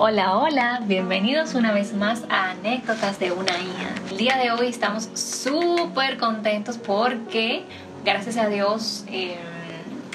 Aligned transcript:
Hola, 0.00 0.38
hola, 0.38 0.80
bienvenidos 0.86 1.54
una 1.54 1.72
vez 1.72 1.92
más 1.92 2.22
a 2.30 2.50
Anécdotas 2.52 3.18
de 3.18 3.32
una 3.32 3.50
hija. 3.58 3.88
El 4.12 4.16
día 4.16 4.36
de 4.36 4.52
hoy 4.52 4.68
estamos 4.68 5.08
súper 5.14 6.18
contentos 6.18 6.78
porque, 6.78 7.64
gracias 8.04 8.36
a 8.36 8.46
Dios, 8.46 9.04
eh, 9.08 9.36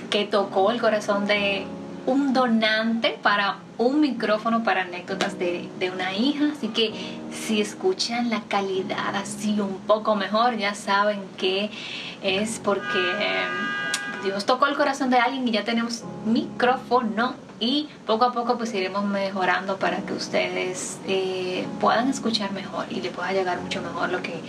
que 0.10 0.24
tocó 0.24 0.72
el 0.72 0.80
corazón 0.80 1.28
de 1.28 1.66
un 2.06 2.32
donante 2.32 3.20
para 3.22 3.58
un 3.78 4.00
micrófono 4.00 4.64
para 4.64 4.84
anécdotas 4.84 5.38
de, 5.38 5.70
una 5.94 6.14
hija. 6.14 6.54
Así 6.56 6.70
que 6.70 6.94
si 7.34 7.60
escuchan 7.60 8.30
la 8.30 8.40
calidad 8.44 9.14
así 9.18 9.60
un 9.60 9.80
poco 9.80 10.16
mejor, 10.16 10.56
ya 10.56 10.76
saben 10.76 11.20
que 11.36 11.70
es 12.22 12.62
porque 12.64 12.88
eh, 13.20 13.48
Dios 14.24 14.46
tocó 14.46 14.68
el 14.68 14.78
corazón 14.78 15.10
de 15.10 15.18
alguien 15.18 15.46
y 15.46 15.52
ya 15.52 15.66
tenemos 15.66 16.06
micrófono 16.26 17.36
y 17.64 17.88
poco 18.06 18.26
a 18.26 18.34
poco 18.34 18.58
pues 18.58 18.74
iremos 18.74 19.06
mejorando 19.06 19.78
para 19.78 19.98
que 20.02 20.12
ustedes 20.12 21.00
eh, 21.08 21.66
puedan 21.80 22.10
escuchar 22.10 22.52
mejor 22.52 22.88
y 22.90 23.00
le 23.00 23.10
pueda 23.10 23.32
llegar 23.32 23.62
mucho 23.62 23.82
mejor 23.82 24.12
lo 24.12 24.22
que 24.22 24.42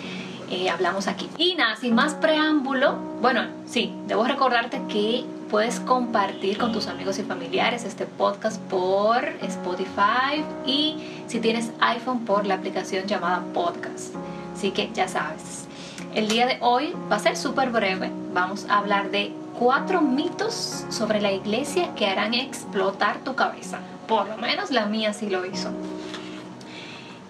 eh, 0.51 0.69
hablamos 0.69 1.07
aquí. 1.07 1.31
Y 1.39 1.55
nada, 1.55 1.77
sin 1.77 1.95
más 1.95 2.15
preámbulo, 2.15 2.97
bueno, 3.23 3.47
sí, 3.67 3.95
debo 4.09 4.25
recordarte 4.25 4.83
que 4.89 5.25
puedes 5.49 5.79
compartir 5.79 6.59
con 6.59 6.73
tus 6.73 6.89
amigos 6.89 7.19
y 7.21 7.23
familiares 7.23 7.85
este 7.85 8.05
podcast 8.05 8.61
por 8.63 9.25
Spotify 9.43 10.45
y 10.67 10.97
si 11.29 11.39
tienes 11.39 11.71
iPhone 11.81 12.25
por 12.25 12.47
la 12.47 12.55
aplicación 12.55 13.07
llamada 13.07 13.45
Podcast. 13.55 14.13
Así 14.57 14.73
que 14.73 14.91
ya 14.93 15.07
sabes. 15.07 15.67
El 16.15 16.29
día 16.29 16.47
de 16.47 16.59
hoy 16.61 16.95
va 17.11 17.17
a 17.17 17.21
ser 17.21 17.37
súper 17.37 17.71
breve. 17.71 18.11
Vamos 18.33 18.67
a 18.69 18.79
hablar 18.79 19.13
de 19.13 19.33
cuatro 19.59 20.01
mitos 20.01 20.85
sobre 20.91 21.21
la 21.21 21.33
iglesia 21.33 21.95
que 21.95 22.07
harán 22.07 22.35
explotar 22.35 23.19
tu 23.19 23.35
cabeza. 23.35 23.79
Por 24.07 24.29
lo 24.29 24.37
menos 24.37 24.71
la 24.71 24.87
mía 24.87 25.13
sí 25.13 25.31
lo 25.31 25.45
hizo. 25.47 25.71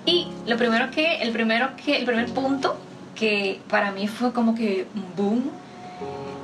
Y 0.07 0.29
lo 0.47 0.57
primero 0.57 0.91
que, 0.91 1.23
el 1.23 1.33
primero 1.33 1.71
que, 1.77 1.97
el 1.97 2.05
primer 2.05 2.33
punto 2.33 2.77
que 3.15 3.61
para 3.69 3.93
mí 3.93 4.09
fue 4.09 4.33
como 4.33 4.55
que 4.55 4.87
boom, 5.17 5.51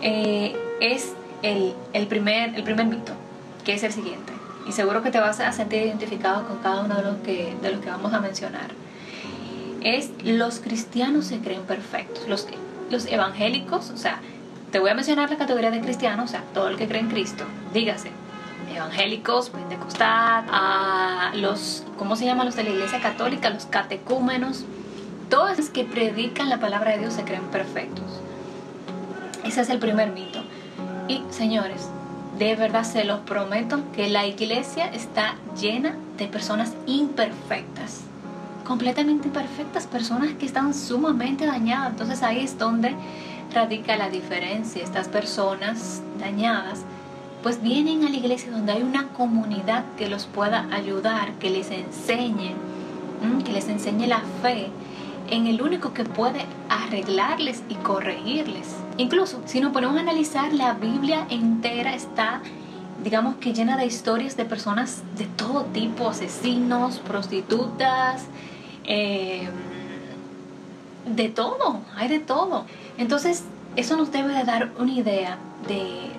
eh, 0.02 0.56
es 0.80 1.12
el, 1.42 1.74
el, 1.92 2.06
primer, 2.06 2.54
el 2.54 2.62
primer 2.62 2.86
mito, 2.86 3.12
que 3.64 3.74
es 3.74 3.82
el 3.82 3.92
siguiente. 3.92 4.32
Y 4.66 4.72
seguro 4.72 5.02
que 5.02 5.10
te 5.10 5.20
vas 5.20 5.40
a 5.40 5.52
sentir 5.52 5.82
identificado 5.82 6.46
con 6.46 6.58
cada 6.58 6.82
uno 6.82 6.96
de 6.96 7.02
los 7.02 7.16
que, 7.18 7.54
de 7.60 7.72
los 7.72 7.80
que 7.80 7.90
vamos 7.90 8.12
a 8.12 8.20
mencionar. 8.20 8.70
Es 9.82 10.10
los 10.22 10.60
cristianos 10.60 11.26
se 11.26 11.38
creen 11.38 11.62
perfectos. 11.62 12.28
Los, 12.28 12.46
los 12.90 13.06
evangélicos, 13.06 13.90
o 13.90 13.96
sea, 13.96 14.20
te 14.70 14.78
voy 14.78 14.90
a 14.90 14.94
mencionar 14.94 15.30
la 15.30 15.36
categoría 15.36 15.70
de 15.70 15.80
cristianos, 15.80 16.26
o 16.26 16.32
sea, 16.32 16.44
todo 16.54 16.68
el 16.68 16.76
que 16.76 16.86
cree 16.86 17.00
en 17.00 17.08
Cristo. 17.08 17.44
Dígase, 17.72 18.10
evangélicos, 18.72 19.50
pentecostal, 19.50 20.44
a 20.50 21.32
los, 21.34 21.84
¿cómo 21.98 22.16
se 22.16 22.24
llaman 22.24 22.46
los 22.46 22.56
de 22.56 22.64
la 22.64 22.70
iglesia 22.70 23.00
católica? 23.00 23.50
Los 23.50 23.66
catecúmenos. 23.66 24.64
Todos 25.28 25.58
los 25.58 25.70
que 25.70 25.84
predican 25.84 26.48
la 26.48 26.58
palabra 26.58 26.92
de 26.92 26.98
Dios 26.98 27.14
se 27.14 27.24
creen 27.24 27.44
perfectos. 27.44 28.04
Ese 29.44 29.60
es 29.60 29.70
el 29.70 29.78
primer 29.78 30.10
mito. 30.10 30.42
Y 31.08 31.22
señores, 31.30 31.88
de 32.38 32.56
verdad 32.56 32.84
se 32.84 33.04
los 33.04 33.20
prometo 33.20 33.80
que 33.92 34.08
la 34.08 34.26
iglesia 34.26 34.86
está 34.86 35.34
llena 35.60 35.96
de 36.16 36.26
personas 36.26 36.74
imperfectas. 36.86 38.02
Completamente 38.64 39.26
imperfectas, 39.26 39.86
personas 39.86 40.32
que 40.34 40.46
están 40.46 40.74
sumamente 40.74 41.46
dañadas. 41.46 41.90
Entonces 41.90 42.22
ahí 42.22 42.44
es 42.44 42.58
donde 42.58 42.94
radica 43.52 43.96
la 43.96 44.08
diferencia. 44.08 44.82
Estas 44.82 45.08
personas 45.08 46.02
dañadas 46.18 46.84
pues 47.42 47.62
vienen 47.62 48.04
a 48.04 48.10
la 48.10 48.16
iglesia 48.16 48.50
donde 48.50 48.72
hay 48.72 48.82
una 48.82 49.08
comunidad 49.08 49.84
que 49.96 50.08
los 50.08 50.26
pueda 50.26 50.68
ayudar, 50.72 51.32
que 51.34 51.50
les 51.50 51.70
enseñe, 51.70 52.54
que 53.44 53.52
les 53.52 53.68
enseñe 53.68 54.06
la 54.06 54.20
fe 54.42 54.68
en 55.30 55.46
el 55.46 55.62
único 55.62 55.94
que 55.94 56.04
puede 56.04 56.44
arreglarles 56.68 57.62
y 57.68 57.74
corregirles. 57.76 58.76
Incluso 58.98 59.40
si 59.46 59.60
nos 59.60 59.72
ponemos 59.72 59.96
a 59.96 60.00
analizar, 60.00 60.52
la 60.52 60.74
Biblia 60.74 61.26
entera 61.30 61.94
está, 61.94 62.42
digamos 63.02 63.36
que 63.36 63.54
llena 63.54 63.76
de 63.76 63.86
historias 63.86 64.36
de 64.36 64.44
personas 64.44 65.02
de 65.16 65.24
todo 65.24 65.64
tipo, 65.66 66.10
asesinos, 66.10 66.98
prostitutas, 66.98 68.26
eh, 68.84 69.48
de 71.06 71.28
todo, 71.28 71.80
hay 71.96 72.08
de 72.08 72.20
todo. 72.20 72.64
Entonces, 72.98 73.44
eso 73.76 73.96
nos 73.96 74.12
debe 74.12 74.34
de 74.34 74.44
dar 74.44 74.70
una 74.78 74.92
idea 74.92 75.38
de, 75.68 76.10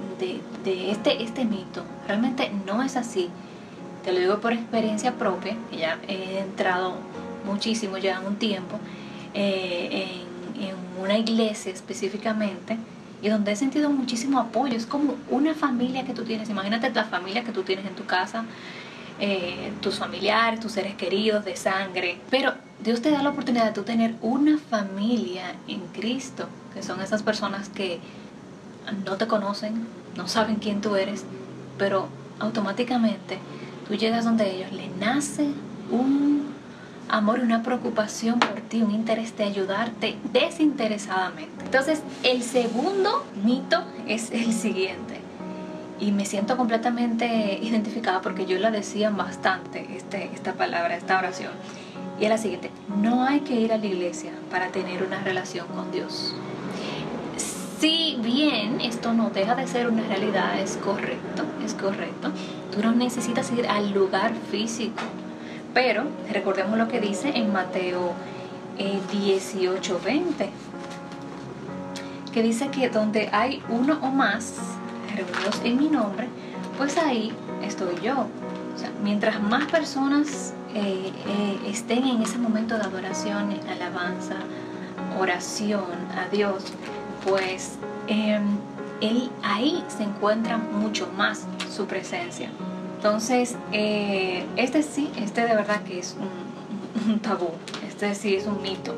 este, 0.92 1.24
este 1.24 1.46
mito. 1.46 1.84
Realmente 2.08 2.52
no 2.66 2.84
es 2.84 2.96
así. 2.96 3.30
Te 4.04 4.12
lo 4.12 4.20
digo 4.20 4.40
por 4.40 4.54
experiencia 4.54 5.14
propia, 5.14 5.56
que 5.70 5.78
ya 5.78 6.00
he 6.08 6.40
entrado 6.40 6.96
muchísimo 7.46 7.98
ya 7.98 8.20
un 8.20 8.36
tiempo 8.36 8.80
eh, 9.34 10.24
en, 10.56 10.64
en, 10.64 10.76
una 11.02 11.18
iglesia 11.18 11.72
específicamente 11.72 12.78
y 13.22 13.30
donde 13.30 13.52
he 13.52 13.56
sentido 13.56 13.90
muchísimo 13.90 14.40
apoyo. 14.40 14.76
Es 14.76 14.86
como 14.86 15.16
una 15.30 15.54
familia 15.54 16.06
que 16.06 16.14
tú 16.14 16.24
tienes. 16.24 16.50
Imagínate 16.50 16.90
la 16.92 17.06
familia 17.06 17.44
que 17.44 17.52
tú 17.52 17.64
tienes 17.64 17.86
en 17.86 17.96
tu 17.96 18.06
casa, 18.06 18.46
eh, 19.20 19.72
tus 19.82 20.00
familiares, 20.00 20.60
tus 20.60 20.72
seres 20.72 20.96
queridos 20.96 21.46
de 21.46 21.56
sangre. 21.56 22.18
Pero 22.30 22.54
Dios 22.84 23.02
te 23.02 23.12
da 23.12 23.22
la 23.22 23.30
oportunidad 23.30 23.66
de 23.66 23.72
tú 23.74 23.84
tener 23.84 24.16
una 24.22 24.58
familia 24.58 25.56
en 25.68 25.82
Cristo, 25.88 26.48
que 26.74 26.82
son 26.82 27.00
esas 27.02 27.22
personas 27.22 27.70
que 27.70 28.00
no 29.06 29.18
te 29.18 29.28
conocen, 29.28 29.86
no 30.18 30.28
saben 30.28 30.56
quién 30.56 30.82
tú 30.82 30.96
eres, 30.96 31.24
pero 31.78 32.08
automáticamente 32.40 33.38
tú 33.88 33.94
llegas 33.94 34.26
donde 34.26 34.50
ellos, 34.56 34.72
le 34.72 34.90
nace 35.00 35.52
un 35.92 36.48
amor 37.08 37.40
y 37.40 37.42
una 37.44 37.62
preocupación 37.62 38.40
por 38.40 38.62
ti, 38.62 38.82
un 38.82 38.92
interés 38.92 39.38
de 39.38 39.44
ayudarte 39.44 40.18
desinteresadamente. 40.32 41.66
Entonces, 41.66 42.02
el 42.24 42.42
segundo 42.42 43.26
mito 43.44 43.84
es 44.08 44.32
el 44.32 44.54
siguiente 44.54 45.20
y 46.00 46.12
me 46.12 46.26
siento 46.26 46.58
completamente 46.58 47.60
identificada 47.62 48.22
porque 48.22 48.48
yo 48.48 48.58
la 48.58 48.72
decía 48.72 49.12
bastante, 49.12 49.88
este, 49.96 50.32
esta 50.34 50.54
palabra, 50.54 50.96
esta 50.96 51.20
oración. 51.20 51.52
Y 52.22 52.26
es 52.26 52.30
la 52.30 52.38
siguiente, 52.38 52.70
no 53.02 53.24
hay 53.24 53.40
que 53.40 53.56
ir 53.56 53.74
a 53.74 53.80
la 53.80 53.86
iglesia 53.88 54.32
para 54.52 54.68
tener 54.68 55.02
una 55.02 55.20
relación 55.22 55.66
con 55.70 55.92
Dios. 55.92 56.36
Si 57.80 58.16
bien 58.22 58.80
esto 58.80 59.12
no 59.12 59.32
deja 59.32 59.56
de 59.56 59.66
ser 59.66 59.88
una 59.88 60.04
realidad, 60.04 60.60
es 60.60 60.78
correcto, 60.78 61.46
es 61.66 61.74
correcto, 61.74 62.32
tú 62.72 62.84
no 62.84 62.92
necesitas 62.92 63.52
ir 63.52 63.66
al 63.66 63.92
lugar 63.92 64.34
físico. 64.52 65.02
Pero 65.74 66.04
recordemos 66.32 66.78
lo 66.78 66.88
que 66.88 67.00
dice 67.00 67.32
en 67.36 67.52
Mateo 67.52 68.14
eh, 68.78 69.00
18:20, 69.12 70.50
que 72.32 72.44
dice 72.44 72.68
que 72.68 72.88
donde 72.90 73.30
hay 73.32 73.64
uno 73.68 73.98
o 74.00 74.12
más, 74.12 74.58
reunidos 75.16 75.60
en 75.64 75.80
mi 75.80 75.90
nombre, 75.90 76.28
pues 76.78 77.00
ahí 77.00 77.34
estoy 77.64 77.96
yo. 78.04 78.28
O 78.76 78.78
sea, 78.78 78.92
mientras 79.02 79.42
más 79.42 79.66
personas 79.72 80.54
eh, 80.74 81.12
eh, 81.28 81.60
estén 81.68 82.06
en 82.06 82.22
ese 82.22 82.38
momento 82.38 82.78
de 82.78 82.84
adoración, 82.84 83.60
alabanza, 83.70 84.36
oración 85.20 85.84
a 86.16 86.28
Dios, 86.32 86.64
pues 87.26 87.78
em, 88.08 88.58
él, 89.02 89.30
ahí 89.44 89.84
se 89.88 90.04
encuentra 90.04 90.58
mucho 90.58 91.08
más 91.16 91.46
su 91.70 91.86
presencia. 91.86 92.50
Entonces, 92.96 93.56
eh, 93.72 94.46
este 94.56 94.84
sí, 94.84 95.12
este 95.18 95.42
de 95.42 95.56
verdad 95.56 95.82
que 95.84 96.00
es 96.00 96.16
un, 96.20 97.12
un 97.12 97.20
tabú, 97.20 97.50
este 97.88 98.14
sí 98.16 98.36
es 98.36 98.46
un 98.46 98.62
mito 98.62 98.94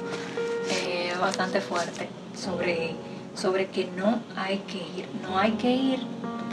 bastante 1.19 1.61
fuerte 1.61 2.09
sobre 2.35 2.95
sobre 3.35 3.67
que 3.67 3.90
no 3.97 4.19
hay 4.35 4.59
que 4.59 4.78
ir, 4.78 5.07
no 5.22 5.38
hay 5.38 5.51
que 5.53 5.72
ir. 5.72 5.99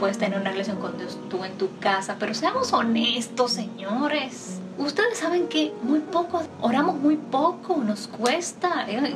Puedes 0.01 0.17
tener 0.17 0.39
una 0.39 0.49
relación 0.49 0.79
con 0.79 0.97
Dios 0.97 1.19
tú 1.29 1.45
en 1.45 1.55
tu 1.59 1.77
casa, 1.77 2.15
pero 2.17 2.33
seamos 2.33 2.73
honestos, 2.73 3.51
señores. 3.51 4.59
Ustedes 4.79 5.19
saben 5.19 5.47
que 5.47 5.71
muy 5.83 5.99
poco, 5.99 6.41
oramos 6.59 6.95
muy 6.95 7.17
poco, 7.17 7.77
nos 7.77 8.07
cuesta. 8.07 8.87
¿eh? 8.89 9.13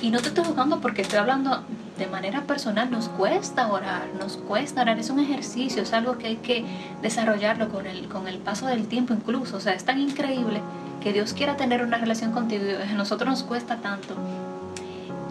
Y, 0.00 0.08
no 0.10 0.20
te 0.20 0.28
estoy 0.28 0.44
jugando 0.44 0.80
porque 0.80 1.02
estoy 1.02 1.18
hablando 1.18 1.62
de 1.98 2.06
manera 2.06 2.44
personal, 2.44 2.90
nos 2.90 3.10
cuesta 3.10 3.70
orar, 3.70 4.08
nos 4.18 4.38
cuesta 4.38 4.80
orar, 4.80 4.98
es 4.98 5.10
un 5.10 5.20
ejercicio, 5.20 5.82
es 5.82 5.92
algo 5.92 6.16
que 6.16 6.28
hay 6.28 6.36
que 6.36 6.64
desarrollarlo 7.02 7.68
con 7.68 7.86
el, 7.86 8.08
con 8.08 8.28
el 8.28 8.38
paso 8.38 8.66
del 8.66 8.88
tiempo 8.88 9.12
incluso. 9.12 9.58
O 9.58 9.60
sea, 9.60 9.74
es 9.74 9.84
tan 9.84 10.00
increíble 10.00 10.62
que 11.02 11.12
Dios 11.12 11.34
quiera 11.34 11.58
tener 11.58 11.82
una 11.82 11.98
relación 11.98 12.32
contigo 12.32 12.64
y 12.64 12.90
a 12.90 12.94
nosotros 12.94 13.28
nos 13.28 13.42
cuesta 13.42 13.76
tanto 13.76 14.14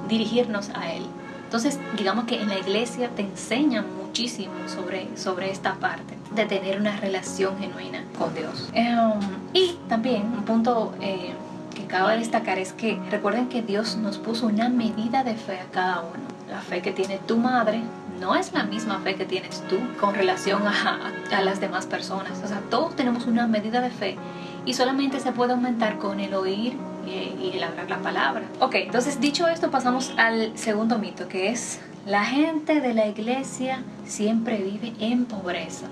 dirigirnos 0.08 0.70
a 0.76 0.94
Él. 0.94 1.08
Entonces, 1.48 1.80
digamos 1.96 2.26
que 2.26 2.42
en 2.42 2.50
la 2.50 2.60
iglesia 2.60 3.10
te 3.16 3.22
enseñan 3.22 3.86
muchísimo 3.96 4.52
sobre, 4.68 5.08
sobre 5.16 5.50
esta 5.50 5.76
parte 5.76 6.18
de 6.36 6.46
tener 6.46 6.78
una 6.78 6.98
relación 6.98 7.58
genuina 7.58 8.04
con 8.20 8.36
Dios. 8.36 8.70
Em, 8.74 9.14
y 9.54 9.78
también 9.88 10.24
un 10.24 10.44
punto 10.44 10.94
eh, 11.00 11.32
que 11.74 11.84
acabo 11.84 12.10
de 12.10 12.18
destacar 12.18 12.60
es 12.60 12.74
que 12.74 13.00
recuerden 13.10 13.48
que 13.48 13.62
Dios 13.62 13.96
nos 13.96 14.18
puso 14.18 14.48
una 14.48 14.68
medida 14.68 15.24
de 15.24 15.36
fe 15.36 15.62
a 15.62 15.72
cada 15.72 16.02
uno. 16.02 16.28
La 16.50 16.60
fe 16.60 16.82
que 16.82 16.92
tiene 16.92 17.18
tu 17.18 17.38
madre 17.38 17.82
no 18.20 18.36
es 18.36 18.52
la 18.52 18.66
misma 18.66 19.00
fe 19.00 19.16
que 19.16 19.24
tienes 19.24 19.64
tú 19.70 19.78
con 20.02 20.16
relación 20.16 20.64
a, 20.68 21.14
a 21.32 21.42
las 21.42 21.62
demás 21.62 21.86
personas. 21.86 22.42
O 22.44 22.48
sea, 22.50 22.60
todos 22.70 22.94
tenemos 22.98 23.26
una 23.26 23.48
medida 23.48 23.80
de 23.80 23.90
fe 23.90 24.18
y 24.66 24.74
solamente 24.74 25.22
se 25.22 25.32
puede 25.32 25.54
aumentar 25.54 25.98
con 25.98 26.20
el 26.20 26.34
oír 26.34 26.76
y, 27.08 27.52
el 27.54 27.64
hablar 27.64 27.90
la 27.90 27.98
palabra. 28.00 28.44
Ok, 28.60 28.76
entonces 28.76 29.20
dicho 29.20 29.48
esto 29.48 29.72
pasamos 29.72 30.14
al 30.18 30.58
segundo 30.58 31.00
mito 31.00 31.28
que 31.28 31.50
es 31.50 31.80
la 32.06 32.24
gente 32.24 32.80
de 32.80 32.94
la 32.94 33.08
iglesia 33.08 33.84
siempre 34.06 34.58
vive 34.58 34.94
en 35.00 35.26
pobreza. 35.26 35.88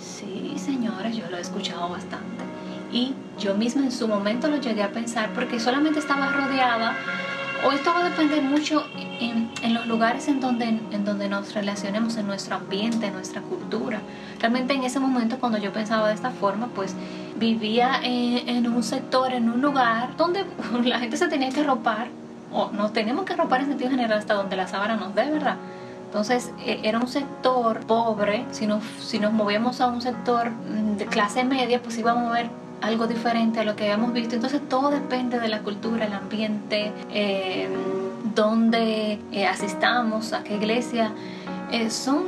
Sí, 0.00 0.54
señores, 0.56 1.16
yo 1.16 1.28
lo 1.30 1.36
he 1.36 1.40
escuchado 1.40 1.88
bastante. 1.88 2.44
Y 2.92 3.14
yo 3.38 3.54
misma 3.54 3.82
en 3.82 3.92
su 3.92 4.08
momento 4.08 4.48
lo 4.48 4.56
llegué 4.56 4.82
a 4.82 4.90
pensar 4.90 5.30
porque 5.32 5.60
solamente 5.60 6.00
estaba 6.00 6.32
rodeada, 6.32 6.96
o 7.64 7.72
esto 7.72 7.92
va 7.92 8.06
a 8.06 8.10
depender 8.10 8.42
mucho 8.42 8.84
en, 8.96 9.50
los 9.74 9.86
lugares 9.86 10.28
en 10.28 10.40
donde, 10.40 10.64
en 10.64 11.04
donde 11.04 11.28
nos 11.28 11.54
relacionemos, 11.54 12.16
en 12.16 12.26
nuestro 12.26 12.56
ambiente, 12.56 13.06
en 13.06 13.14
nuestra 13.14 13.40
cultura. 13.42 14.00
Realmente 14.40 14.74
en 14.74 14.84
ese 14.84 14.98
momento 15.00 15.38
cuando 15.38 15.58
yo 15.58 15.72
pensaba 15.72 16.08
de 16.08 16.14
esta 16.14 16.30
forma, 16.30 16.68
pues 16.68 16.94
vivía 17.36 18.00
en, 18.02 18.48
en 18.48 18.68
un 18.68 18.82
sector, 18.82 19.32
en 19.32 19.48
un 19.50 19.60
lugar 19.60 20.16
donde 20.16 20.44
la 20.84 20.98
gente 20.98 21.16
se 21.16 21.28
tenía 21.28 21.50
que 21.50 21.62
ropar, 21.62 22.08
o 22.52 22.70
nos 22.72 22.92
tenemos 22.92 23.24
que 23.24 23.36
ropar 23.36 23.60
en 23.60 23.68
sentido 23.68 23.90
general 23.90 24.18
hasta 24.18 24.34
donde 24.34 24.56
la 24.56 24.66
sábana 24.66 24.96
nos 24.96 25.14
dé, 25.14 25.30
¿verdad? 25.30 25.56
Entonces 26.06 26.52
e, 26.66 26.80
era 26.82 26.98
un 26.98 27.06
sector 27.06 27.80
pobre, 27.86 28.44
si 28.50 28.66
nos, 28.66 28.82
si 29.00 29.20
nos 29.20 29.32
movíamos 29.32 29.80
a 29.80 29.86
un 29.86 30.00
sector 30.00 30.50
mm, 30.50 30.96
de 30.96 31.06
clase 31.06 31.44
media, 31.44 31.80
pues 31.80 31.96
íbamos 31.98 32.30
a 32.30 32.32
ver 32.32 32.50
algo 32.80 33.06
diferente 33.06 33.60
a 33.60 33.64
lo 33.64 33.76
que 33.76 33.84
habíamos 33.84 34.12
visto. 34.12 34.34
Entonces 34.34 34.60
todo 34.68 34.90
depende 34.90 35.38
de 35.38 35.48
la 35.48 35.60
cultura, 35.60 36.06
el 36.06 36.12
ambiente, 36.12 36.92
eh, 37.10 37.68
dónde 38.34 39.18
eh, 39.32 39.46
asistamos, 39.46 40.32
a 40.32 40.42
qué 40.44 40.56
iglesia. 40.56 41.12
Eh, 41.72 41.90
son 41.90 42.24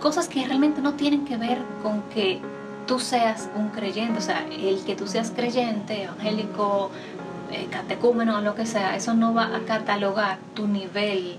cosas 0.00 0.28
que 0.28 0.44
realmente 0.44 0.80
no 0.80 0.94
tienen 0.94 1.24
que 1.24 1.36
ver 1.36 1.58
con 1.82 2.02
que 2.14 2.40
tú 2.86 2.98
seas 2.98 3.48
un 3.56 3.68
creyente, 3.68 4.18
o 4.18 4.22
sea, 4.22 4.46
el 4.50 4.84
que 4.84 4.94
tú 4.94 5.06
seas 5.06 5.32
creyente, 5.34 6.04
evangélico, 6.04 6.90
eh, 7.50 7.68
catecúmeno 7.70 8.38
o 8.38 8.40
lo 8.40 8.54
que 8.54 8.66
sea, 8.66 8.96
eso 8.96 9.14
no 9.14 9.34
va 9.34 9.54
a 9.54 9.60
catalogar 9.60 10.38
tu 10.54 10.66
nivel 10.66 11.38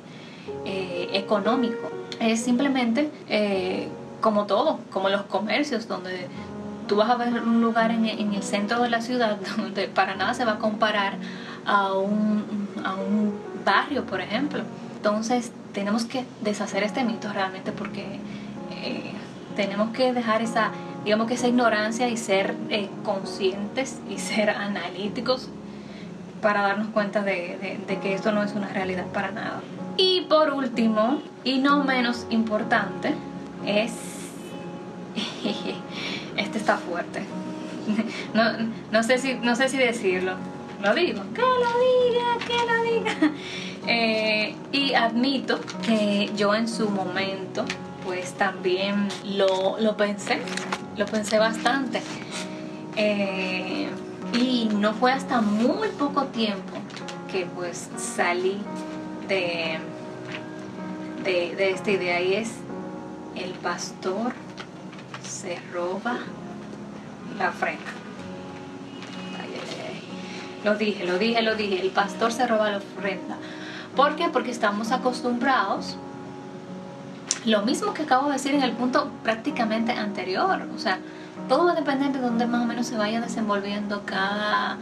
eh, 0.66 1.10
económico. 1.14 1.90
Es 2.20 2.42
simplemente 2.42 3.10
eh, 3.30 3.88
como 4.22 4.46
todo, 4.46 4.80
como 4.92 5.10
los 5.10 5.24
comercios, 5.24 5.88
donde 5.88 6.28
tú 6.88 6.96
vas 6.96 7.10
a 7.10 7.16
ver 7.16 7.34
un 7.42 7.62
lugar 7.62 7.92
en, 7.92 8.06
el 8.06 8.44
centro 8.44 8.82
de 8.82 8.90
la 8.90 9.02
ciudad 9.02 9.38
donde 9.58 9.88
para 9.88 10.16
nada 10.16 10.34
se 10.34 10.46
va 10.46 10.54
a 10.54 10.60
comparar 10.60 11.16
a 11.66 11.94
un, 11.94 12.70
a 12.84 12.96
un 12.96 13.34
barrio, 13.66 14.06
por 14.06 14.22
ejemplo. 14.22 14.64
Entonces 14.96 15.52
tenemos 15.74 16.06
que 16.06 16.26
deshacer 16.42 16.84
este 16.84 17.04
mito 17.04 17.32
realmente 17.32 17.72
porque 17.72 18.20
tenemos 19.58 19.90
que 19.90 20.14
dejar 20.14 20.42
esa, 20.42 20.72
digamos 21.04 21.28
que 21.28 21.34
esa 21.34 21.48
ignorancia 21.48 22.08
y 22.08 22.16
ser 22.16 22.56
conscientes 23.04 24.00
y 24.10 24.18
ser 24.20 24.52
analíticos 24.52 25.50
para 26.42 26.62
darnos 26.62 26.90
cuenta 26.90 27.24
de, 27.24 27.80
que 28.02 28.14
esto 28.14 28.32
no 28.32 28.44
es 28.44 28.54
una 28.54 28.70
realidad 28.70 29.08
para 29.08 29.32
nada. 29.32 29.62
Y 29.98 30.22
por 30.30 30.54
último, 30.54 31.20
y 31.44 31.58
no 31.58 31.84
menos 31.84 32.28
importante, 32.30 33.16
es... 33.66 33.92
este 36.38 36.58
está 36.58 36.78
fuerte. 36.78 37.24
No, 38.92 39.04
sé 39.04 39.18
si, 39.18 39.36
no 39.36 39.56
sé 39.56 39.70
si 39.70 39.78
decirlo. 39.78 40.34
Lo 40.82 40.94
digo. 40.94 41.22
Que 41.34 41.42
lo 41.42 41.72
diga, 41.80 42.46
que 42.46 42.58
lo 42.72 42.84
diga. 42.84 43.34
Eh, 43.90 44.54
y 44.74 44.96
admito 44.96 45.62
que 45.86 46.30
yo 46.36 46.54
en 46.54 46.68
su 46.68 46.90
momento, 46.90 47.64
pues 48.04 48.34
también 48.34 49.08
lo, 49.24 49.80
lo 49.80 49.96
pensé. 49.96 50.42
Lo 50.98 51.06
pensé 51.06 51.40
bastante. 51.40 52.02
Eh, 52.98 53.88
y 54.34 54.70
no 54.74 54.94
fue 54.94 55.14
hasta 55.14 55.40
muy 55.40 55.88
poco 55.90 56.26
tiempo 56.26 56.78
que 57.32 57.46
pues 57.46 57.90
salí 57.98 58.58
de, 59.28 59.78
de, 61.24 61.70
esta 61.72 61.92
idea 61.92 62.22
y 62.22 62.34
es 62.36 62.52
el 63.36 63.52
pastor 63.52 64.34
se 65.38 65.60
roba 65.72 66.18
la 67.38 67.50
ofrenda. 67.50 67.92
Lo 70.64 70.76
dije, 70.76 71.06
lo 71.06 71.20
dije, 71.20 71.42
lo 71.44 71.56
dije, 71.56 71.80
el 71.82 71.92
pastor 71.92 72.32
se 72.32 72.48
roba 72.48 72.72
la 72.72 72.78
ofrenda. 72.78 73.38
¿Por 73.96 74.16
qué? 74.16 74.30
Porque 74.30 74.52
estamos 74.52 74.92
acostumbrados, 74.92 75.96
lo 77.46 77.62
mismo 77.62 77.94
que 77.94 78.04
acabo 78.04 78.28
de 78.28 78.34
decir 78.34 78.56
en 78.56 78.64
el 78.64 78.72
punto 78.72 79.10
prácticamente 79.24 79.92
anterior, 79.92 80.68
o 80.76 80.80
sea, 80.80 81.00
todo 81.48 81.66
va 81.66 81.72
a 81.74 81.76
depender 81.76 82.12
de 82.12 82.20
dónde 82.20 82.48
más 82.48 82.64
o 82.64 82.66
menos 82.66 82.88
se 82.88 82.98
vaya 82.98 83.22
desenvolviendo 83.22 84.02
cada 84.06 84.78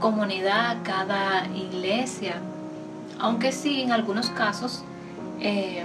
comunidad, 0.00 0.78
cada 0.82 1.46
iglesia. 1.54 2.36
Aunque 3.20 3.52
sí, 3.52 3.82
en 3.82 3.92
algunos 3.92 4.30
casos, 4.30 4.82
eh, 5.40 5.84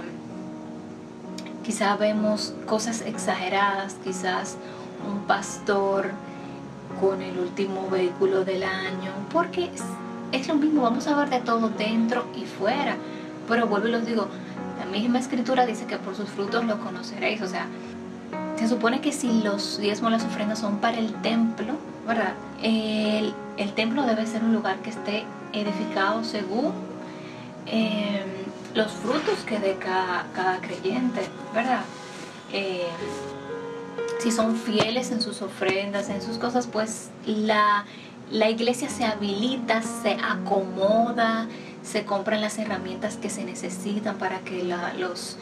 quizás 1.64 1.98
vemos 1.98 2.54
cosas 2.66 3.00
exageradas, 3.00 3.96
quizás 4.04 4.56
un 5.10 5.20
pastor 5.22 6.10
con 7.00 7.22
el 7.22 7.38
último 7.38 7.88
vehículo 7.90 8.44
del 8.44 8.62
año, 8.62 9.10
porque 9.32 9.70
es, 10.32 10.48
lo 10.48 10.54
mismo, 10.54 10.82
vamos 10.82 11.06
a 11.08 11.16
ver 11.16 11.30
de 11.30 11.40
todo 11.40 11.70
dentro 11.70 12.24
y 12.36 12.44
fuera. 12.44 12.96
Pero 13.48 13.66
vuelvo 13.66 13.88
y 13.88 13.92
los 13.92 14.06
digo, 14.06 14.28
la 14.78 14.86
misma 14.86 15.18
escritura 15.18 15.66
dice 15.66 15.86
que 15.86 15.96
por 15.96 16.14
sus 16.14 16.28
frutos 16.28 16.64
lo 16.64 16.78
conoceréis, 16.78 17.42
o 17.42 17.48
sea, 17.48 17.66
se 18.56 18.68
supone 18.68 19.00
que 19.00 19.12
si 19.12 19.42
los 19.42 19.78
diezmos, 19.78 20.12
las 20.12 20.24
ofrendas 20.24 20.60
son 20.60 20.78
para 20.78 20.98
el 20.98 21.12
templo, 21.22 21.74
¿verdad? 22.06 22.34
El, 22.62 23.34
templo 23.74 24.04
debe 24.04 24.26
ser 24.26 24.44
un 24.44 24.52
lugar 24.52 24.76
que 24.78 24.90
esté 24.90 25.24
edificado 25.52 26.22
según 26.22 26.72
em, 27.66 28.43
los 28.74 28.90
frutos 28.90 29.38
que 29.46 29.58
dé 29.58 29.76
cada, 29.78 30.58
creyente, 30.60 31.22
¿verdad? 31.54 31.82
Em, 32.52 32.86
si 34.20 34.30
son 34.30 34.56
fieles 34.56 35.10
en 35.10 35.20
sus 35.20 35.42
ofrendas, 35.42 36.08
en 36.08 36.22
sus 36.22 36.38
cosas, 36.38 36.66
pues 36.66 37.10
la, 37.26 37.84
la 38.30 38.50
iglesia 38.50 38.88
se 38.88 39.04
habilita, 39.04 39.82
se 39.82 40.16
acomoda, 40.22 41.46
se 41.84 42.04
compran 42.04 42.40
las 42.40 42.58
herramientas 42.58 43.16
que 43.16 43.28
se 43.28 43.44
necesitan 43.44 44.16
para 44.16 44.40
que 44.40 44.64
los, 44.64 45.36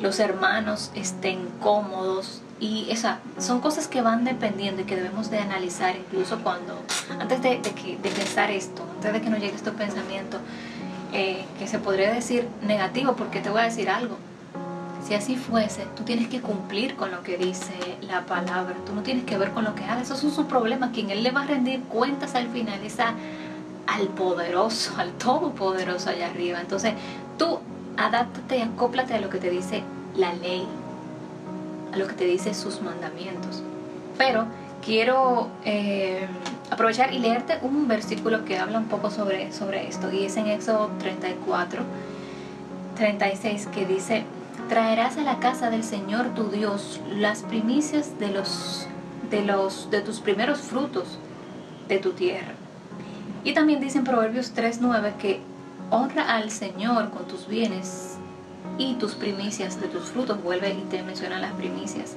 los 0.00 0.20
hermanos 0.20 0.90
estén 0.94 1.48
cómodos. 1.60 2.42
Y 2.60 2.86
esa, 2.90 3.20
son 3.38 3.60
cosas 3.60 3.88
que 3.88 4.00
van 4.00 4.24
dependiendo 4.24 4.82
y 4.82 4.84
que 4.84 4.96
debemos 4.96 5.30
de 5.30 5.38
analizar 5.38 5.96
incluso 5.96 6.38
cuando, 6.42 6.78
antes 7.18 7.42
de, 7.42 7.60
que, 7.60 7.98
de 8.02 8.10
pensar 8.10 8.50
esto, 8.50 8.82
antes 8.96 9.12
de 9.12 9.20
que 9.20 9.30
nos 9.30 9.40
llegue 9.40 9.56
este 9.56 9.72
pensamiento, 9.72 10.38
que 11.58 11.66
se 11.66 11.78
podría 11.78 12.12
decir 12.12 12.46
negativo, 12.62 13.14
porque 13.14 13.40
te 13.40 13.50
voy 13.50 13.60
a 13.60 13.64
decir 13.64 13.88
algo. 13.88 14.16
Si 15.06 15.14
así 15.14 15.36
fuese, 15.36 15.86
tú 15.96 16.02
tienes 16.02 16.28
que 16.28 16.40
cumplir 16.40 16.96
con 16.96 17.12
lo 17.12 17.22
que 17.22 17.38
dice 17.38 17.72
la 18.00 18.26
palabra. 18.26 18.74
Tú 18.84 18.92
no 18.92 19.02
tienes 19.02 19.24
que 19.24 19.38
ver 19.38 19.52
con 19.52 19.64
lo 19.64 19.74
que 19.74 19.84
haga. 19.84 20.02
Eso 20.02 20.14
es 20.14 20.20
su 20.20 20.46
problema. 20.46 20.90
Quien 20.90 21.10
él 21.10 21.22
le 21.22 21.30
va 21.30 21.42
a 21.42 21.46
rendir 21.46 21.80
cuentas 21.84 22.34
al 22.34 22.48
final 22.48 22.82
esa 22.84 23.14
al 23.86 24.08
poderoso, 24.08 24.94
al 24.98 25.12
todopoderoso 25.12 26.10
allá 26.10 26.26
arriba. 26.26 26.60
Entonces, 26.60 26.94
tú 27.38 27.60
adáptate 27.96 28.58
y 28.58 28.62
acóplate 28.62 29.14
a 29.14 29.20
lo 29.20 29.30
que 29.30 29.38
te 29.38 29.48
dice 29.48 29.84
la 30.16 30.32
ley, 30.34 30.66
a 31.92 31.96
lo 31.96 32.06
que 32.08 32.14
te 32.14 32.24
dice 32.24 32.52
sus 32.52 32.82
mandamientos. 32.82 33.62
Pero 34.18 34.46
quiero 34.86 35.48
eh, 35.64 36.26
aprovechar 36.70 37.12
y 37.12 37.18
leerte 37.18 37.58
un 37.60 37.88
versículo 37.88 38.44
que 38.44 38.58
habla 38.58 38.78
un 38.78 38.86
poco 38.86 39.10
sobre, 39.10 39.52
sobre 39.52 39.88
esto, 39.88 40.10
y 40.10 40.24
es 40.24 40.36
en 40.36 40.46
Éxodo 40.46 40.90
34, 41.00 41.82
36, 42.94 43.68
que 43.74 43.84
dice, 43.84 44.24
traerás 44.70 45.18
a 45.18 45.22
la 45.22 45.40
casa 45.40 45.68
del 45.68 45.84
Señor 45.84 46.34
tu 46.34 46.48
Dios 46.48 47.00
las 47.10 47.42
primicias 47.42 48.18
de 48.18 48.28
los 48.28 48.86
de 49.30 49.42
los 49.42 49.90
de 49.90 50.02
tus 50.02 50.20
primeros 50.20 50.60
frutos 50.60 51.18
de 51.88 51.98
tu 51.98 52.12
tierra 52.12 52.52
y 53.46 53.54
también 53.54 53.80
dice 53.80 53.98
en 53.98 54.04
Proverbios 54.04 54.52
3.9 54.56 55.16
que 55.18 55.38
honra 55.90 56.34
al 56.34 56.50
Señor 56.50 57.10
con 57.10 57.26
tus 57.28 57.46
bienes 57.46 58.16
y 58.76 58.94
tus 58.94 59.14
primicias 59.14 59.80
de 59.80 59.86
tus 59.86 60.06
frutos. 60.06 60.42
Vuelve 60.42 60.70
y 60.70 60.82
te 60.90 61.04
menciona 61.04 61.38
las 61.38 61.52
primicias. 61.52 62.16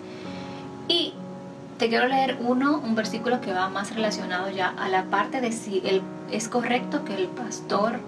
Y 0.88 1.14
te 1.80 1.88
quiero 1.88 2.08
leer 2.08 2.38
uno, 2.42 2.78
un 2.78 2.94
versículo 2.94 3.40
que 3.40 3.54
va 3.54 3.70
más 3.70 3.96
relacionado 3.96 4.50
ya 4.50 4.68
a 4.78 4.90
la 4.90 5.06
parte 5.06 5.40
de 5.40 5.54
si 5.54 5.82
el, 5.86 6.02
es 6.30 6.50
correcto 6.50 7.06
que 7.06 7.16
el 7.16 7.28
pastor 7.28 8.00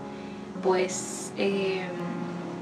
pues 0.61 1.31
eh, 1.37 1.81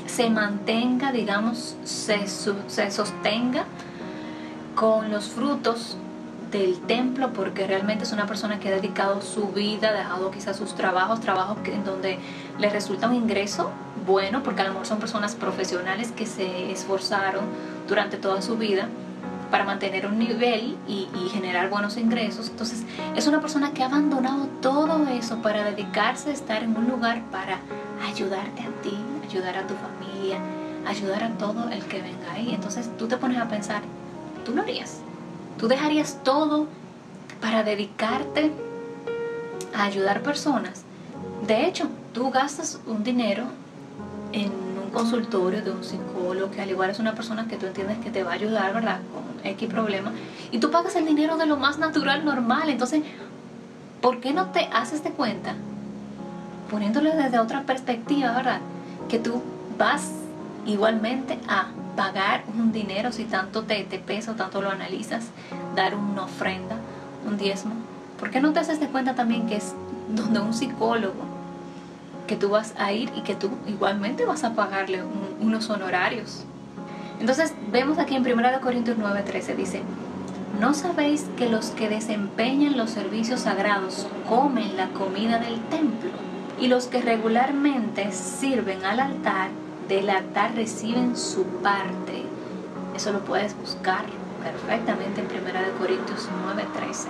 se 0.05 0.29
mantenga, 0.29 1.11
digamos, 1.11 1.75
se, 1.83 2.27
se 2.27 2.91
sostenga 2.91 3.65
con 4.75 5.11
los 5.11 5.29
frutos 5.29 5.97
del 6.51 6.79
templo 6.81 7.33
porque 7.33 7.65
realmente 7.65 8.03
es 8.03 8.11
una 8.11 8.27
persona 8.27 8.59
que 8.59 8.69
ha 8.69 8.71
dedicado 8.71 9.21
su 9.23 9.47
vida, 9.47 9.89
ha 9.89 9.93
dejado 9.93 10.29
quizás 10.29 10.57
sus 10.57 10.75
trabajos, 10.75 11.21
trabajos 11.21 11.57
en 11.65 11.83
donde 11.85 12.19
le 12.59 12.69
resulta 12.69 13.07
un 13.07 13.15
ingreso 13.15 13.71
bueno, 14.05 14.43
porque 14.43 14.61
a 14.61 14.65
lo 14.65 14.71
mejor 14.71 14.85
son 14.85 14.99
personas 14.99 15.33
profesionales 15.33 16.11
que 16.11 16.27
se 16.27 16.71
esforzaron 16.71 17.45
durante 17.87 18.17
toda 18.17 18.43
su 18.43 18.57
vida 18.57 18.89
para 19.49 19.63
mantener 19.63 20.05
un 20.05 20.19
nivel 20.19 20.77
y, 20.87 21.07
generar 21.31 21.69
buenos 21.69 21.97
ingresos. 21.97 22.49
Entonces 22.49 22.83
es 23.15 23.27
una 23.27 23.39
persona 23.39 23.71
que 23.71 23.83
ha 23.83 23.85
abandonado 23.85 24.47
todo 24.61 25.07
eso 25.07 25.41
para 25.41 25.63
dedicarse 25.63 26.31
a 26.31 26.33
estar 26.33 26.63
en 26.63 26.75
un 26.75 26.87
lugar 26.87 27.21
para 27.31 27.59
ayudarte 28.07 28.63
a 28.63 28.81
ti, 28.81 28.97
ayudar 29.23 29.57
a 29.57 29.67
tu 29.67 29.75
familia, 29.75 30.39
ayudar 30.87 31.23
a 31.23 31.29
todo 31.37 31.69
el 31.69 31.83
que 31.85 32.01
venga 32.01 32.33
ahí. 32.33 32.53
Entonces 32.53 32.89
tú 32.97 33.07
te 33.07 33.17
pones 33.17 33.37
a 33.37 33.47
pensar, 33.47 33.81
tú 34.43 34.53
lo 34.53 34.61
harías. 34.63 35.01
Tú 35.57 35.67
dejarías 35.67 36.17
todo 36.23 36.67
para 37.41 37.63
dedicarte 37.63 38.51
a 39.75 39.83
ayudar 39.83 40.23
personas. 40.23 40.83
De 41.45 41.65
hecho, 41.65 41.87
tú 42.13 42.31
gastas 42.31 42.79
un 42.87 43.03
dinero 43.03 43.45
en 44.31 44.51
un 44.83 44.89
consultorio 44.91 45.61
de 45.61 45.71
un 45.71 45.83
psicólogo 45.83 46.51
que 46.51 46.61
al 46.61 46.69
igual 46.69 46.89
es 46.89 46.99
una 46.99 47.13
persona 47.13 47.47
que 47.47 47.57
tú 47.57 47.65
entiendes 47.65 47.97
que 47.99 48.09
te 48.09 48.23
va 48.23 48.31
a 48.31 48.35
ayudar, 48.35 48.73
¿verdad? 48.73 48.99
X 49.43 49.69
problema. 49.69 50.11
Y 50.51 50.59
tú 50.59 50.71
pagas 50.71 50.95
el 50.95 51.05
dinero 51.05 51.37
de 51.37 51.45
lo 51.45 51.57
más 51.57 51.77
natural, 51.79 52.25
normal. 52.25 52.69
Entonces, 52.69 53.03
¿por 54.01 54.19
qué 54.19 54.33
no 54.33 54.47
te 54.47 54.69
haces 54.71 55.03
de 55.03 55.11
cuenta, 55.11 55.55
poniéndolo 56.69 57.11
desde 57.15 57.39
otra 57.39 57.63
perspectiva, 57.63 58.31
¿verdad? 58.31 58.59
Que 59.07 59.19
tú 59.19 59.41
vas 59.77 60.11
igualmente 60.65 61.39
a 61.47 61.67
pagar 61.95 62.43
un 62.57 62.71
dinero 62.71 63.11
si 63.11 63.25
tanto 63.25 63.63
te, 63.63 63.83
te 63.83 63.99
pesa 63.99 64.31
o 64.31 64.35
tanto 64.35 64.61
lo 64.61 64.69
analizas, 64.69 65.25
dar 65.75 65.95
una 65.95 66.23
ofrenda, 66.23 66.77
un 67.27 67.37
diezmo. 67.37 67.73
¿Por 68.19 68.29
qué 68.31 68.39
no 68.39 68.53
te 68.53 68.59
haces 68.59 68.79
de 68.79 68.87
cuenta 68.87 69.15
también 69.15 69.47
que 69.47 69.55
es 69.57 69.73
donde 70.09 70.39
un 70.39 70.53
psicólogo 70.53 71.23
que 72.27 72.35
tú 72.35 72.49
vas 72.49 72.73
a 72.77 72.91
ir 72.91 73.11
y 73.15 73.21
que 73.21 73.35
tú 73.35 73.49
igualmente 73.67 74.25
vas 74.25 74.43
a 74.43 74.53
pagarle 74.53 75.03
unos 75.41 75.69
honorarios? 75.69 76.45
Entonces 77.19 77.53
vemos 77.71 77.97
aquí 77.99 78.15
en 78.15 78.25
1 78.25 78.61
Corintios 78.61 78.97
9:13 78.97 79.55
dice, 79.55 79.81
¿no 80.59 80.73
sabéis 80.73 81.25
que 81.37 81.49
los 81.49 81.67
que 81.71 81.89
desempeñan 81.89 82.77
los 82.77 82.91
servicios 82.91 83.41
sagrados 83.41 84.07
comen 84.27 84.77
la 84.77 84.89
comida 84.89 85.37
del 85.37 85.59
templo? 85.69 86.11
Y 86.59 86.67
los 86.67 86.87
que 86.87 87.01
regularmente 87.01 88.11
sirven 88.11 88.83
al 88.85 88.99
altar 88.99 89.49
del 89.87 90.09
altar 90.09 90.55
reciben 90.55 91.17
su 91.17 91.45
parte. 91.45 92.23
Eso 92.95 93.11
lo 93.11 93.19
puedes 93.19 93.57
buscar 93.57 94.03
perfectamente 94.43 95.21
en 95.21 95.27
1 95.27 95.77
Corintios 95.77 96.29
9:13. 96.45 97.09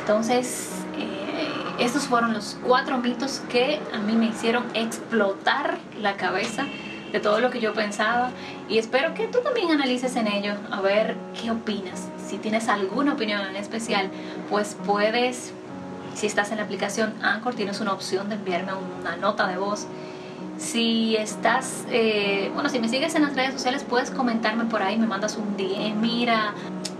Entonces, 0.00 0.70
eh, 0.96 1.48
estos 1.78 2.04
fueron 2.04 2.34
los 2.34 2.56
cuatro 2.64 2.98
mitos 2.98 3.40
que 3.48 3.80
a 3.92 3.98
mí 3.98 4.14
me 4.14 4.26
hicieron 4.26 4.64
explotar 4.74 5.78
la 6.00 6.16
cabeza 6.16 6.66
de 7.12 7.20
todo 7.20 7.40
lo 7.40 7.50
que 7.50 7.60
yo 7.60 7.72
pensaba 7.72 8.30
y 8.68 8.78
espero 8.78 9.14
que 9.14 9.26
tú 9.26 9.40
también 9.40 9.70
analices 9.70 10.16
en 10.16 10.28
ello 10.28 10.54
a 10.70 10.80
ver 10.80 11.16
qué 11.40 11.50
opinas. 11.50 12.08
Si 12.26 12.38
tienes 12.38 12.68
alguna 12.68 13.14
opinión 13.14 13.40
en 13.42 13.56
especial, 13.56 14.10
pues 14.48 14.76
puedes, 14.86 15.52
si 16.14 16.26
estás 16.26 16.50
en 16.50 16.58
la 16.58 16.64
aplicación 16.64 17.14
Anchor, 17.22 17.54
tienes 17.54 17.80
una 17.80 17.92
opción 17.92 18.28
de 18.28 18.36
enviarme 18.36 18.72
una 19.00 19.16
nota 19.16 19.46
de 19.46 19.56
voz 19.56 19.86
si 20.60 21.16
estás, 21.16 21.86
eh, 21.90 22.50
bueno, 22.52 22.68
si 22.68 22.78
me 22.78 22.88
sigues 22.88 23.14
en 23.14 23.22
las 23.22 23.34
redes 23.34 23.54
sociales, 23.54 23.82
puedes 23.82 24.10
comentarme 24.10 24.66
por 24.66 24.82
ahí, 24.82 24.98
me 24.98 25.06
mandas 25.06 25.36
un 25.36 25.56
DM, 25.56 25.98
mira, 25.98 26.52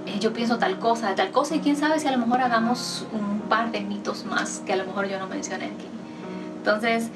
eh, 0.07 0.19
yo 0.19 0.33
pienso 0.33 0.57
tal 0.57 0.79
cosa, 0.79 1.15
tal 1.15 1.31
cosa, 1.31 1.57
y 1.57 1.61
quién 1.61 1.77
sabe 1.77 2.01
si 2.01 2.09
a 2.09 2.13
lo 2.13 2.19
mejor 2.19 2.41
hagamos 2.41 3.07
un 3.13 3.41
par 3.51 3.71
de 3.71 3.83
mitos 3.83 4.25
más 4.25 4.63
que 4.65 4.73
a 4.73 4.77
lo 4.77 4.87
mejor 4.87 5.09
yo 5.09 5.19
no 5.19 5.27
mencioné 5.27 5.67
aquí. 5.67 5.87
Entonces, 6.57 7.11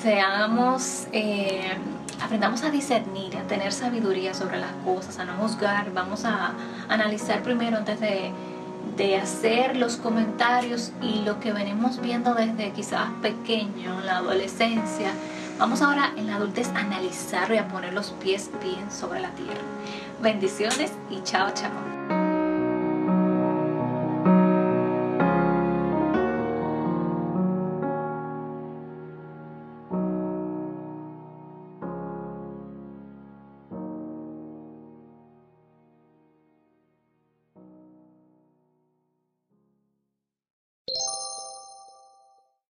seamos, 0.00 1.08
eh, 1.12 1.72
aprendamos 2.22 2.62
a 2.62 2.70
discernir, 2.70 3.36
a 3.36 3.42
tener 3.42 3.72
sabiduría 3.72 4.34
sobre 4.34 4.58
las 4.58 4.72
cosas, 4.84 5.18
a 5.18 5.24
no 5.24 5.34
juzgar, 5.34 5.92
vamos 5.92 6.24
a 6.24 6.52
analizar 6.88 7.42
primero 7.42 7.76
antes 7.76 8.00
de, 8.00 8.32
de 8.96 9.16
hacer 9.16 9.76
los 9.76 9.96
comentarios 9.96 10.92
y 11.02 11.22
lo 11.22 11.40
que 11.40 11.52
venimos 11.52 12.00
viendo 12.00 12.34
desde 12.34 12.72
quizás 12.72 13.10
pequeño, 13.22 14.00
la 14.00 14.18
adolescencia, 14.18 15.12
Vamos 15.58 15.82
ahora 15.82 16.12
en 16.16 16.28
la 16.28 16.36
adultez 16.36 16.68
a 16.68 16.78
analizarlo 16.78 17.56
y 17.56 17.58
a 17.58 17.66
poner 17.66 17.92
los 17.92 18.10
pies 18.12 18.48
bien 18.62 18.90
sobre 18.92 19.18
la 19.18 19.30
tierra. 19.30 19.60
Bendiciones 20.22 20.92
y 21.10 21.20
chao, 21.24 21.50
chao. 21.52 22.17